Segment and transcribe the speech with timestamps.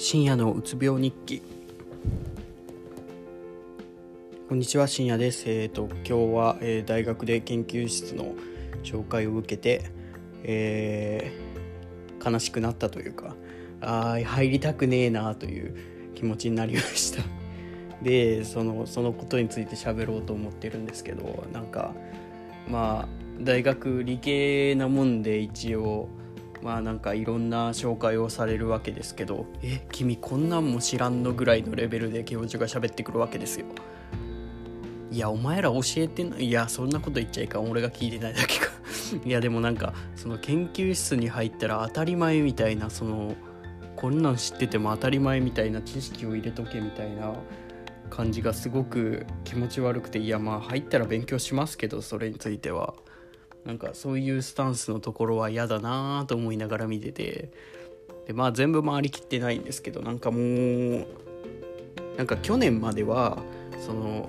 [0.00, 1.42] 深夜のうつ病日記。
[4.48, 5.50] こんにちは深夜です。
[5.50, 8.36] えっ、ー、と今日は、えー、大学で研究室の
[8.84, 9.90] 紹介を受けて、
[10.44, 13.34] えー、悲しくなったというか
[13.80, 15.74] あ入りたくねえなという
[16.14, 17.24] 気持ちになりました。
[18.00, 21.92] でそのそのことについて喋ろうと思ってるんですけどなんか
[22.68, 23.08] まあ
[23.40, 26.08] 大学理系なもんで一応
[26.62, 33.66] まあなんかいろんな紹介をされるわけですけどえ君こんなんも知らんのぐらいのレベルで教授が喋ってくるわけですよ。
[35.10, 36.44] いやお前ら教えてない。
[36.44, 37.70] いやそんなこと言っちゃいかん。
[37.70, 38.68] 俺が聞いてないだけか。
[39.24, 43.34] いやでもなんかその研究室に入ったら当たり前みたいなその
[43.96, 47.34] こんなん知ってても当たり前みたいな知識を入れとけみたいな
[48.10, 52.94] 感じがすごく気持ち悪くていやまあ入ったら勉強しますけどそれについては。
[53.64, 57.50] なんかそういうスタンスのところは嫌だなと思いながら見てて。
[58.28, 61.06] でまあ全部回りきってないんですけどなんかもう
[62.18, 63.38] なんか去年までは
[63.80, 64.28] その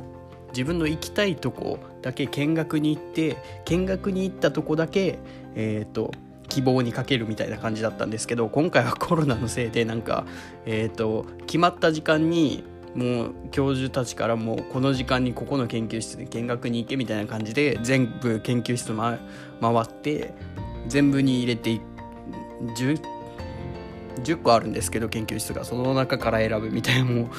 [0.52, 5.20] 自分の行きたいとこだけ見学に行って見学に行ったとこだけ
[5.56, 6.12] えっ、ー、と
[6.48, 10.26] 希望にかけるみたいな感じだったんですけど今回はコロナのせいでなんか、
[10.66, 12.64] えーと決まった時間に
[12.96, 19.20] もう教授たちからもうこの時間にここの研究室に見学に行けみたいな感じで全部研究室回
[19.82, 20.34] って
[20.88, 21.80] 全部に入れて
[22.76, 23.02] 10,
[24.24, 27.30] 10個あるんですけど研究室がその中から選ぶみたいなもう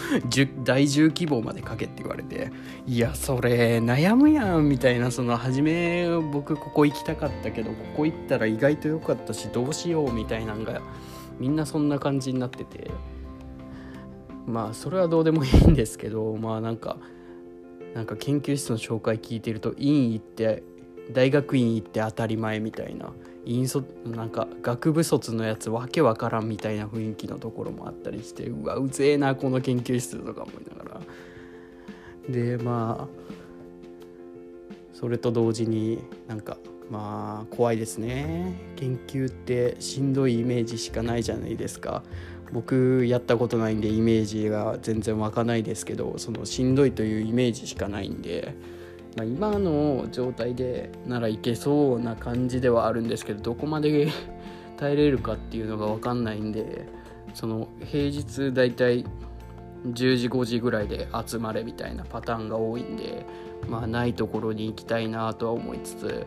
[0.65, 2.53] 第10希望まで書けって言われて
[2.87, 10.81] いやそれ悩むやんみたいなその初め僕ここ行きたかったけどここ行ったら意外と良かったしどうしようみたいなのが
[11.39, 12.91] みんなそんな感じになってて。
[14.51, 16.99] まあそれはどうでもいいんですけど まあなんか
[17.95, 20.63] なんか研究室の紹介聞いてると院行って
[21.13, 23.13] 大学院行って当たり前みたいな
[23.45, 31.01] 院卒なんか学部卒のやつわけわからんみたいな雰囲気のところもあったりしてうわうぜえなこの研究室とか思いながら。
[32.29, 33.31] でまあ
[34.93, 36.59] それと同時になんか
[36.91, 38.53] まあ怖いですね。
[38.77, 42.03] 研究ってしんどいイメージしかないじゃないですか。
[42.53, 48.55] 僕やったことないんでイメージが全然湧かないですけどそのしんどいというイメージしかないんで、
[49.17, 54.09] まあ、今の状態でならいけそうな感じではあるんですけどどこまで
[54.77, 56.87] 耐えれるかっていうのが分かんないんで
[57.35, 59.05] その平日だいたい
[59.87, 63.25] 10時5時ぐらいで集まれみたいなパターンが多いんで
[63.69, 66.27] まあないところに行きたいなとは思いつつ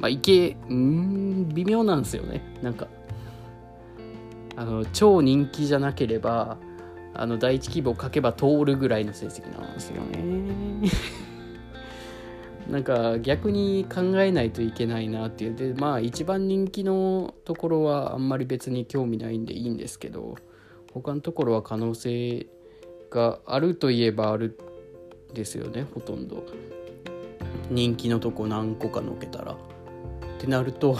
[0.00, 2.42] まあ行けうん微妙なんですよね。
[2.62, 2.86] なんか
[4.56, 6.56] あの超人気じゃなければ
[7.14, 10.90] あの第一希望書けば通るぐらいの成績なんですよね。
[12.70, 15.54] なんか逆に考えないといけないなっていう。
[15.54, 20.34] でまあ一番人気のところはあんまり別に興味ないんでいいんですけど
[20.92, 22.48] 他のところは可能性
[23.10, 24.58] があるといえばある
[25.32, 26.44] ですよねほとんど。
[27.70, 29.52] 人気のとこ何個かのけたら。
[29.52, 29.56] っ
[30.38, 30.98] てなると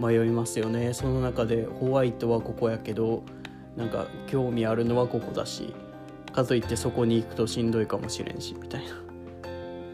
[0.00, 0.94] 迷いますよね。
[0.94, 3.22] その中でホワイトはここやけど
[3.76, 5.74] なんか興味あるのはここだし
[6.32, 8.94] かといってそこに行くとしんどいかもしれんしみたいな。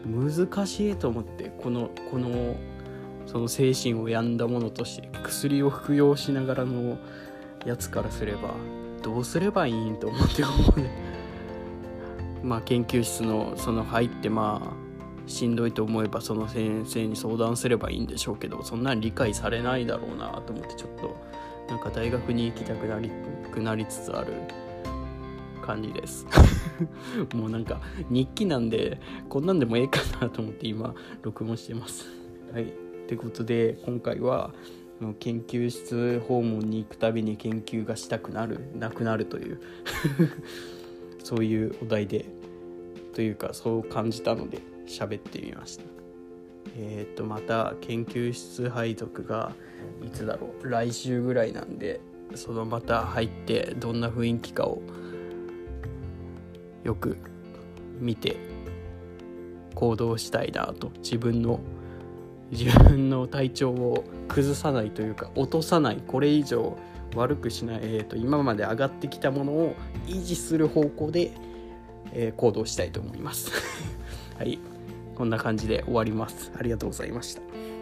[0.05, 2.55] 難しいと思ってこのこの
[3.25, 6.97] その精神を病んだものとして薬を服用しながらの
[7.65, 8.53] やつからすれば
[9.03, 10.63] どうすればいいんと思って思う。
[12.47, 14.86] まあ研究室のその入ってまあ
[15.27, 21.15] しんどいと思えばその先生に相談すればいいんでしょうけどそんなん理解されないだろうなと思ってちょっと
[21.69, 23.11] なんか大学に行きたくなり
[23.51, 24.33] くなりつつある
[25.61, 26.25] 感じです。
[27.35, 32.05] もうなんか日記なんでこんなんでもええかなと思って今録音してます。
[32.53, 32.63] はい。
[32.63, 32.67] っ
[33.07, 34.53] てことで今回は
[35.19, 39.59] 研究室訪問に行くたびに研究がしたくなるなくなるという
[41.23, 42.25] そういうお題で
[43.13, 44.76] というかそう感じたので。
[44.87, 45.83] 喋ってみました
[46.77, 49.53] えっ、ー、とまた研究室配属が
[50.05, 51.99] いつだろう来週ぐらいなんで
[52.35, 54.81] そのまた入ってどんな雰囲気かを
[56.83, 57.17] よく
[57.99, 58.37] 見て
[59.75, 61.59] 行動したいなと自分の
[62.51, 66.77] 自分の体調を崩さないというか落とさないこれ以上
[67.15, 69.75] 悪くしない、えーと、今まで上がってきたものを
[70.07, 71.31] 維持する方向で、
[72.13, 73.51] えー、行動したいと思います。
[74.37, 74.59] はい
[75.17, 76.51] こんな感じで終わります。
[76.55, 77.76] ありがとうございました。